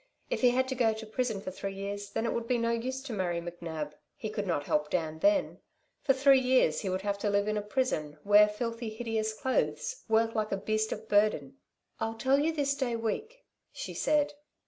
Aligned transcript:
If 0.31 0.41
he 0.41 0.49
had 0.49 0.67
to 0.69 0.73
go 0.73 0.93
to 0.95 1.05
prison 1.05 1.41
for 1.41 1.51
three 1.51 1.75
years, 1.75 2.09
then 2.09 2.25
it 2.25 2.33
would 2.33 2.47
be 2.47 2.57
no 2.57 2.71
use 2.71 3.03
to 3.03 3.13
marry 3.13 3.39
McNab. 3.39 3.91
He 4.15 4.31
could 4.31 4.47
not 4.47 4.63
help 4.63 4.89
Dan 4.89 5.19
then. 5.19 5.59
For 6.01 6.11
three 6.13 6.39
years 6.39 6.79
he 6.81 6.89
would 6.89 7.03
have 7.03 7.19
to 7.19 7.29
live 7.29 7.47
in 7.47 7.55
a 7.55 7.61
prison, 7.61 8.17
wear 8.23 8.47
filthy, 8.47 8.89
hideous 8.89 9.31
clothes, 9.31 10.03
work 10.09 10.33
like 10.33 10.51
a 10.51 10.57
beast 10.57 10.91
of 10.91 11.07
burden. 11.07 11.57
"I'll 11.99 12.15
tell 12.15 12.39
you 12.39 12.51
this 12.51 12.73
day 12.73 12.95
week," 12.95 13.45
she 13.71 13.93
said. 13.93 14.33